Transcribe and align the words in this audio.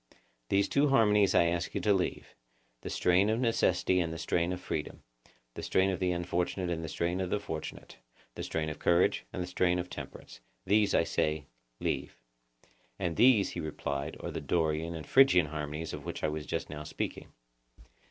These 0.49 0.67
two 0.67 0.89
harmonies 0.89 1.35
I 1.35 1.43
ask 1.45 1.75
you 1.75 1.81
to 1.81 1.93
leave; 1.93 2.33
the 2.81 2.89
strain 2.89 3.29
of 3.29 3.39
necessity 3.39 3.99
and 3.99 4.11
the 4.11 4.17
strain 4.17 4.51
of 4.51 4.59
freedom, 4.59 5.03
the 5.53 5.61
strain 5.61 5.91
of 5.91 5.99
the 5.99 6.11
unfortunate 6.11 6.71
and 6.71 6.83
the 6.83 6.89
strain 6.89 7.21
of 7.21 7.29
the 7.29 7.39
fortunate, 7.39 7.97
the 8.33 8.41
strain 8.41 8.67
of 8.69 8.79
courage, 8.79 9.25
and 9.31 9.43
the 9.43 9.45
strain 9.45 9.77
of 9.77 9.91
temperance; 9.91 10.39
these, 10.65 10.95
I 10.95 11.03
say, 11.03 11.45
leave. 11.79 12.17
And 12.97 13.15
these, 13.15 13.51
he 13.51 13.59
replied, 13.59 14.17
are 14.21 14.31
the 14.31 14.41
Dorian 14.41 14.95
and 14.95 15.05
Phrygian 15.05 15.45
harmonies 15.45 15.93
of 15.93 16.03
which 16.03 16.23
I 16.23 16.29
was 16.29 16.47
just 16.47 16.67
now 16.67 16.83
speaking. 16.83 17.27